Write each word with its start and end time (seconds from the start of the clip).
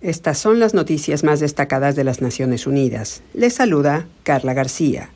Estas 0.00 0.38
son 0.38 0.60
las 0.60 0.72
noticias 0.72 1.24
más 1.24 1.40
destacadas 1.40 1.94
de 1.94 2.04
las 2.04 2.22
Naciones 2.22 2.66
Unidas. 2.66 3.22
Les 3.34 3.52
saluda 3.52 4.06
Carla 4.22 4.54
García. 4.54 5.10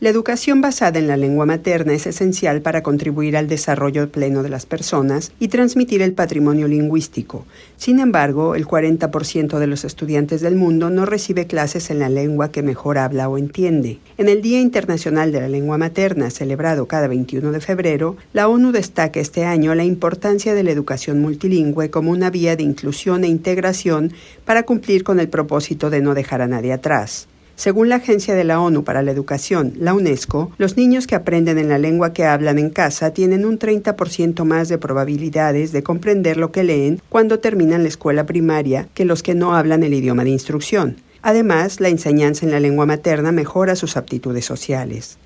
La 0.00 0.10
educación 0.10 0.60
basada 0.60 1.00
en 1.00 1.08
la 1.08 1.16
lengua 1.16 1.44
materna 1.44 1.92
es 1.92 2.06
esencial 2.06 2.62
para 2.62 2.84
contribuir 2.84 3.36
al 3.36 3.48
desarrollo 3.48 4.08
pleno 4.12 4.44
de 4.44 4.48
las 4.48 4.64
personas 4.64 5.32
y 5.40 5.48
transmitir 5.48 6.02
el 6.02 6.12
patrimonio 6.12 6.68
lingüístico. 6.68 7.46
Sin 7.76 7.98
embargo, 7.98 8.54
el 8.54 8.64
40% 8.64 9.58
de 9.58 9.66
los 9.66 9.84
estudiantes 9.84 10.40
del 10.40 10.54
mundo 10.54 10.88
no 10.88 11.04
recibe 11.04 11.48
clases 11.48 11.90
en 11.90 11.98
la 11.98 12.08
lengua 12.08 12.52
que 12.52 12.62
mejor 12.62 12.96
habla 12.96 13.28
o 13.28 13.38
entiende. 13.38 13.98
En 14.18 14.28
el 14.28 14.40
Día 14.40 14.60
Internacional 14.60 15.32
de 15.32 15.40
la 15.40 15.48
Lengua 15.48 15.78
Materna, 15.78 16.30
celebrado 16.30 16.86
cada 16.86 17.08
21 17.08 17.50
de 17.50 17.60
febrero, 17.60 18.16
la 18.32 18.46
ONU 18.46 18.70
destaca 18.70 19.18
este 19.18 19.46
año 19.46 19.74
la 19.74 19.82
importancia 19.82 20.54
de 20.54 20.62
la 20.62 20.70
educación 20.70 21.20
multilingüe 21.20 21.90
como 21.90 22.12
una 22.12 22.30
vía 22.30 22.54
de 22.54 22.62
inclusión 22.62 23.24
e 23.24 23.26
integración 23.26 24.12
para 24.44 24.62
cumplir 24.62 25.02
con 25.02 25.18
el 25.18 25.28
propósito 25.28 25.90
de 25.90 26.02
no 26.02 26.14
dejar 26.14 26.40
a 26.40 26.46
nadie 26.46 26.72
atrás. 26.72 27.26
Según 27.58 27.88
la 27.88 27.96
Agencia 27.96 28.36
de 28.36 28.44
la 28.44 28.60
ONU 28.60 28.84
para 28.84 29.02
la 29.02 29.10
Educación, 29.10 29.72
la 29.80 29.92
UNESCO, 29.92 30.52
los 30.58 30.76
niños 30.76 31.08
que 31.08 31.16
aprenden 31.16 31.58
en 31.58 31.68
la 31.68 31.76
lengua 31.76 32.12
que 32.12 32.24
hablan 32.24 32.56
en 32.56 32.70
casa 32.70 33.12
tienen 33.12 33.44
un 33.44 33.58
30% 33.58 34.44
más 34.44 34.68
de 34.68 34.78
probabilidades 34.78 35.72
de 35.72 35.82
comprender 35.82 36.36
lo 36.36 36.52
que 36.52 36.62
leen 36.62 37.02
cuando 37.08 37.40
terminan 37.40 37.82
la 37.82 37.88
escuela 37.88 38.26
primaria 38.26 38.86
que 38.94 39.04
los 39.04 39.24
que 39.24 39.34
no 39.34 39.56
hablan 39.56 39.82
el 39.82 39.92
idioma 39.92 40.22
de 40.22 40.30
instrucción. 40.30 40.98
Además, 41.20 41.80
la 41.80 41.88
enseñanza 41.88 42.46
en 42.46 42.52
la 42.52 42.60
lengua 42.60 42.86
materna 42.86 43.32
mejora 43.32 43.74
sus 43.74 43.96
aptitudes 43.96 44.44
sociales. 44.44 45.18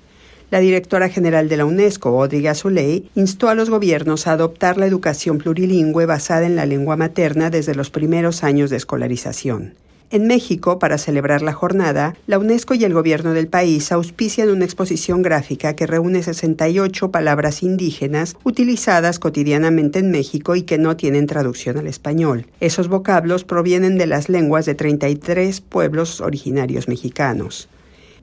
La 0.49 0.57
directora 0.57 1.09
general 1.09 1.49
de 1.49 1.57
la 1.57 1.65
UNESCO, 1.65 2.19
Audrey 2.19 2.47
Azoulay, 2.47 3.11
instó 3.13 3.49
a 3.49 3.53
los 3.53 3.69
gobiernos 3.69 4.25
a 4.25 4.31
adoptar 4.31 4.77
la 4.77 4.87
educación 4.87 5.37
plurilingüe 5.37 6.07
basada 6.07 6.47
en 6.47 6.55
la 6.55 6.65
lengua 6.65 6.97
materna 6.97 7.51
desde 7.51 7.75
los 7.75 7.91
primeros 7.91 8.43
años 8.43 8.71
de 8.71 8.77
escolarización. 8.77 9.75
En 10.09 10.27
México, 10.27 10.79
para 10.79 10.97
celebrar 10.97 11.41
la 11.41 11.53
jornada, 11.53 12.15
la 12.27 12.37
UNESCO 12.37 12.75
y 12.75 12.83
el 12.83 12.93
gobierno 12.93 13.33
del 13.33 13.47
país 13.47 13.91
auspician 13.91 14.49
una 14.49 14.65
exposición 14.65 15.21
gráfica 15.21 15.75
que 15.75 15.87
reúne 15.87 16.21
68 16.21 17.11
palabras 17.11 17.63
indígenas 17.63 18.35
utilizadas 18.43 19.19
cotidianamente 19.19 19.99
en 19.99 20.11
México 20.11 20.55
y 20.55 20.63
que 20.63 20.77
no 20.77 20.95
tienen 20.95 21.27
traducción 21.27 21.77
al 21.77 21.87
español. 21.87 22.45
Esos 22.59 22.87
vocablos 22.87 23.43
provienen 23.43 23.97
de 23.97 24.07
las 24.07 24.29
lenguas 24.29 24.65
de 24.65 24.75
33 24.75 25.61
pueblos 25.61 26.21
originarios 26.21 26.87
mexicanos. 26.87 27.69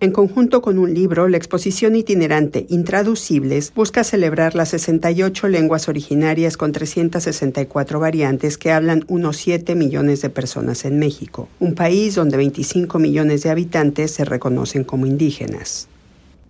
En 0.03 0.12
conjunto 0.12 0.62
con 0.62 0.79
un 0.79 0.95
libro, 0.95 1.29
la 1.29 1.37
exposición 1.37 1.95
itinerante 1.95 2.65
Intraducibles 2.70 3.70
busca 3.75 4.03
celebrar 4.03 4.55
las 4.55 4.70
68 4.70 5.48
lenguas 5.48 5.91
originarias 5.91 6.56
con 6.56 6.73
364 6.73 8.01
variantes 8.01 8.56
que 8.56 8.73
hablan 8.73 9.05
unos 9.09 9.37
7 9.37 9.75
millones 9.75 10.23
de 10.23 10.31
personas 10.31 10.87
en 10.87 10.98
México, 10.98 11.48
un 11.61 11.75
país 11.75 12.15
donde 12.15 12.39
25 12.39 12.98
millones 12.98 13.43
de 13.43 13.51
habitantes 13.51 14.12
se 14.12 14.25
reconocen 14.25 14.84
como 14.84 15.05
indígenas. 15.05 15.87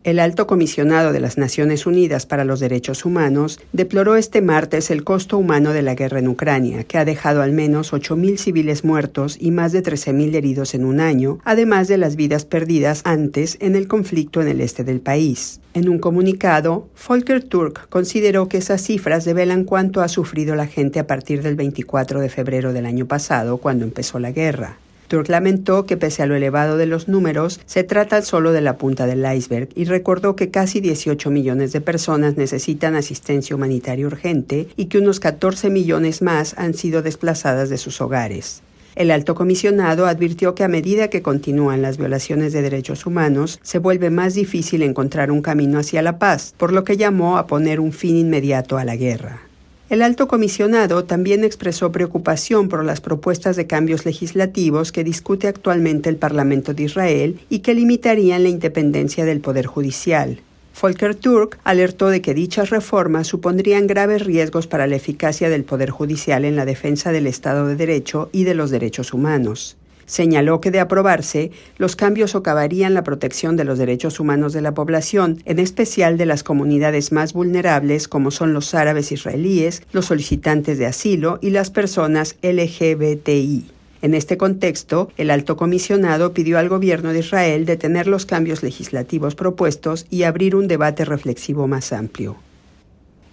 El 0.03 0.19
alto 0.19 0.47
comisionado 0.47 1.12
de 1.12 1.20
las 1.20 1.37
Naciones 1.37 1.84
Unidas 1.84 2.25
para 2.25 2.45
los 2.45 2.59
Derechos 2.59 3.05
Humanos 3.05 3.61
deploró 3.75 4.17
este 4.17 4.41
martes 4.41 4.91
el 4.91 5.05
costo 5.05 5.37
humano 5.37 5.75
de 5.75 5.83
la 5.83 5.95
guerra 5.95 6.20
en 6.20 6.29
Ucrania, 6.29 6.84
que 6.84 6.97
ha 6.97 7.05
dejado 7.05 7.43
al 7.43 7.53
menos 7.53 7.93
8.000 7.93 8.39
civiles 8.39 8.83
muertos 8.83 9.37
y 9.39 9.51
más 9.51 9.73
de 9.73 9.83
13.000 9.83 10.34
heridos 10.34 10.73
en 10.75 10.87
un 10.87 11.01
año, 11.01 11.39
además 11.45 11.87
de 11.87 11.98
las 11.98 12.17
vidas 12.17 12.47
perdidas 12.47 13.03
antes 13.05 13.59
en 13.61 13.77
el 13.77 13.89
conflicto 13.89 14.41
en 14.41 14.48
el 14.48 14.62
este 14.62 14.84
del 14.84 15.01
país. 15.01 15.61
En 15.75 15.87
un 15.91 15.98
comunicado, 15.98 16.89
Volker 17.06 17.45
Turk 17.45 17.91
consideró 17.91 18.48
que 18.48 18.56
esas 18.56 18.81
cifras 18.81 19.27
develan 19.27 19.65
cuánto 19.65 20.01
ha 20.01 20.09
sufrido 20.09 20.55
la 20.55 20.67
gente 20.67 20.98
a 20.98 21.06
partir 21.06 21.43
del 21.43 21.56
24 21.56 22.21
de 22.21 22.31
febrero 22.31 22.73
del 22.73 22.87
año 22.87 23.05
pasado, 23.05 23.59
cuando 23.59 23.84
empezó 23.84 24.19
la 24.19 24.33
guerra. 24.33 24.78
Turk 25.11 25.28
lamentó 25.28 25.86
que 25.86 25.97
pese 25.97 26.22
a 26.22 26.27
lo 26.27 26.36
elevado 26.36 26.77
de 26.77 26.86
los 26.86 27.08
números, 27.08 27.58
se 27.66 27.83
trata 27.83 28.22
solo 28.22 28.53
de 28.53 28.61
la 28.61 28.78
punta 28.78 29.08
del 29.08 29.27
iceberg 29.34 29.69
y 29.75 29.84
recordó 29.86 30.36
que 30.36 30.53
casi 30.53 30.80
18 30.80 31.33
millones 31.33 31.72
de 31.72 31.80
personas 31.80 32.37
necesitan 32.37 32.94
asistencia 32.94 33.56
humanitaria 33.56 34.06
urgente 34.06 34.69
y 34.76 34.84
que 34.84 34.99
unos 34.99 35.19
14 35.19 35.69
millones 35.69 36.22
más 36.22 36.54
han 36.56 36.75
sido 36.75 37.03
desplazadas 37.03 37.70
de 37.70 37.78
sus 37.78 38.00
hogares. 38.00 38.62
El 38.94 39.10
alto 39.10 39.34
comisionado 39.34 40.06
advirtió 40.06 40.54
que 40.54 40.62
a 40.62 40.69
medida 40.69 41.09
que 41.09 41.22
continúan 41.22 41.82
las 41.82 41.99
violaciones 41.99 42.53
de 42.53 42.62
derechos 42.62 43.04
humanos, 43.04 43.59
se 43.65 43.81
vuelve 43.81 44.10
más 44.10 44.34
difícil 44.34 44.84
encontrar 44.84 45.32
un 45.32 45.43
camino 45.43 45.81
hacia 45.81 46.03
la 46.03 46.20
paz, 46.20 46.54
por 46.56 46.72
lo 46.72 46.84
que 46.84 46.97
llamó 46.97 47.37
a 47.37 47.49
poner 47.49 47.81
un 47.81 47.93
fin 47.93 48.16
inmediato 48.16 48.78
a 48.78 48.84
la 48.84 48.94
guerra. 48.94 49.50
El 49.91 50.03
alto 50.03 50.28
comisionado 50.28 51.03
también 51.03 51.43
expresó 51.43 51.91
preocupación 51.91 52.69
por 52.69 52.84
las 52.84 53.01
propuestas 53.01 53.56
de 53.56 53.67
cambios 53.67 54.06
legislativos 54.06 54.93
que 54.93 55.03
discute 55.03 55.49
actualmente 55.49 56.09
el 56.09 56.15
Parlamento 56.15 56.75
de 56.75 56.84
Israel 56.84 57.41
y 57.51 57.59
que 57.59 57.75
limitarían 57.75 58.45
la 58.45 58.50
independencia 58.50 59.25
del 59.25 59.41
Poder 59.41 59.67
Judicial. 59.67 60.43
Volker 60.81 61.17
Turk 61.17 61.59
alertó 61.65 62.09
de 62.09 62.23
que 62.23 62.34
dichas 62.34 62.71
reformas 62.71 63.27
supondrían 63.27 63.89
graves 63.89 64.25
riesgos 64.25 64.69
para 64.69 64.87
la 64.87 64.95
eficacia 64.95 65.50
del 65.50 65.65
Poder 65.65 65.91
Judicial 65.91 66.45
en 66.45 66.55
la 66.55 66.67
defensa 66.67 67.11
del 67.11 67.27
Estado 67.27 67.67
de 67.67 67.75
Derecho 67.75 68.31
y 68.31 68.45
de 68.45 68.55
los 68.55 68.71
derechos 68.71 69.12
humanos. 69.12 69.77
Señaló 70.10 70.60
que 70.60 70.72
de 70.72 70.81
aprobarse, 70.81 71.53
los 71.78 71.94
cambios 71.94 72.32
socavarían 72.32 72.94
la 72.94 73.04
protección 73.04 73.56
de 73.56 73.62
los 73.62 73.78
derechos 73.78 74.19
humanos 74.19 74.53
de 74.53 74.60
la 74.60 74.75
población, 74.75 75.41
en 75.44 75.60
especial 75.60 76.19
de 76.19 76.26
las 76.26 76.43
comunidades 76.43 77.12
más 77.12 77.32
vulnerables 77.32 78.09
como 78.09 78.32
son 78.32 78.53
los 78.53 78.75
árabes 78.75 79.12
israelíes, 79.12 79.84
los 79.93 80.06
solicitantes 80.06 80.78
de 80.78 80.87
asilo 80.87 81.38
y 81.41 81.50
las 81.50 81.70
personas 81.70 82.34
LGBTI. 82.43 83.66
En 84.03 84.15
este 84.15 84.37
contexto, 84.37 85.12
el 85.16 85.31
alto 85.31 85.56
comisionado 85.56 86.32
pidió 86.34 86.59
al 86.59 86.69
gobierno 86.69 87.12
de 87.12 87.20
Israel 87.20 87.65
detener 87.65 88.09
los 88.09 88.26
cambios 88.26 88.65
legislativos 88.65 89.37
propuestos 89.37 90.06
y 90.10 90.25
abrir 90.25 90.56
un 90.56 90.66
debate 90.66 91.04
reflexivo 91.04 91.69
más 91.69 91.93
amplio. 91.93 92.37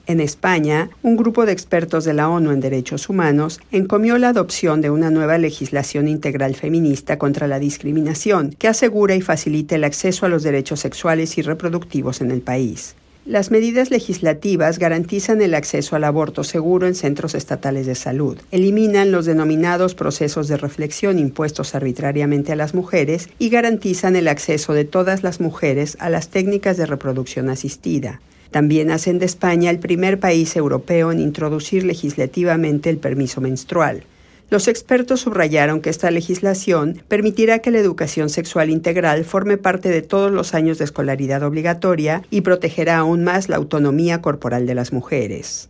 En 0.08 0.22
España, 0.22 0.90
un 1.04 1.18
grupo 1.18 1.46
de 1.46 1.52
expertos 1.52 2.06
de 2.06 2.14
la 2.14 2.30
ONU 2.30 2.52
en 2.52 2.62
Derechos 2.62 3.10
Humanos 3.10 3.60
encomió 3.74 4.18
la 4.18 4.30
adopción 4.30 4.80
de 4.80 4.90
una 4.90 5.12
nueva 5.12 5.38
legislación 5.38 6.08
integral 6.08 6.56
feminista 6.56 7.18
contra 7.18 7.46
la 7.46 7.60
discriminación 7.60 8.56
que 8.58 8.70
asegura 8.70 9.16
y 9.16 9.22
facilite 9.22 9.76
el 9.76 9.84
acceso 9.84 10.26
a 10.26 10.30
los 10.30 10.44
derechos 10.44 10.80
sexuales 10.80 11.38
y 11.38 11.42
reproductivos 11.42 12.22
en 12.22 12.32
el 12.32 12.40
país. 12.40 12.96
Las 13.26 13.52
medidas 13.52 13.92
legislativas 13.92 14.80
garantizan 14.80 15.42
el 15.42 15.54
acceso 15.54 15.98
al 15.98 16.06
aborto 16.06 16.46
seguro 16.46 16.88
en 16.88 16.96
centros 16.96 17.36
estatales 17.36 17.86
de 17.86 17.96
salud, 17.96 18.38
eliminan 18.52 19.12
los 19.12 19.26
denominados 19.26 19.94
procesos 19.94 20.48
de 20.48 20.56
reflexión 20.56 21.20
impuestos 21.20 21.76
arbitrariamente 21.76 22.54
a 22.54 22.56
las 22.56 22.74
mujeres 22.74 23.28
y 23.40 23.50
garantizan 23.50 24.16
el 24.16 24.30
acceso 24.30 24.72
de 24.72 24.86
todas 24.86 25.24
las 25.24 25.42
mujeres 25.42 25.98
a 26.00 26.10
las 26.10 26.30
técnicas 26.30 26.78
de 26.78 26.86
reproducción 26.86 27.50
asistida, 27.50 28.22
también 28.52 28.92
hacen 28.92 29.20
de 29.20 29.26
España 29.26 29.70
el 29.70 29.80
primer 29.80 30.20
país 30.20 30.56
europeo 30.56 31.12
en 31.12 31.20
introducir 31.20 31.84
legislativamente 31.84 32.90
el 32.90 32.98
permiso 32.98 33.42
menstrual. 33.42 34.04
Los 34.50 34.70
expertos 34.70 35.22
subrayaron 35.22 35.82
que 35.82 35.90
esta 35.90 36.10
legislación 36.10 37.04
permitirá 37.10 37.60
que 37.60 37.70
la 37.70 37.80
educación 37.80 38.30
sexual 38.30 38.70
integral 38.70 39.26
forme 39.26 39.58
parte 39.58 39.90
de 39.90 40.02
todos 40.02 40.32
los 40.32 40.54
años 40.54 40.78
de 40.78 40.86
escolaridad 40.86 41.44
obligatoria 41.44 42.24
y 42.30 42.42
protegerá 42.42 42.98
aún 42.98 43.26
más 43.26 43.50
la 43.50 43.58
autonomía 43.58 44.22
corporal 44.22 44.66
de 44.66 44.76
las 44.76 44.94
mujeres. 44.94 45.70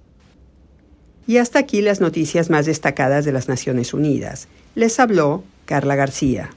Y 1.26 1.38
hasta 1.38 1.58
aquí 1.60 1.82
las 1.82 2.02
noticias 2.02 2.52
más 2.52 2.68
destacadas 2.68 3.26
de 3.26 3.32
las 3.32 3.48
Naciones 3.48 3.96
Unidas. 3.96 4.48
Les 4.76 5.00
habló 5.00 5.44
Carla 5.66 5.96
García. 5.96 6.52